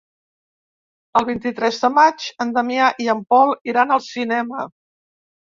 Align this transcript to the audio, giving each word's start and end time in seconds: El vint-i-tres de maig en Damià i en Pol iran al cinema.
El 1.19 1.27
vint-i-tres 1.27 1.77
de 1.83 1.91
maig 1.97 2.25
en 2.47 2.55
Damià 2.57 2.89
i 3.07 3.11
en 3.15 3.23
Pol 3.35 3.55
iran 3.75 3.95
al 3.99 4.05
cinema. 4.09 4.67